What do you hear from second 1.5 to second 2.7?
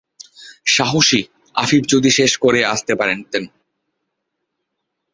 আফিফ যদি শেষ করে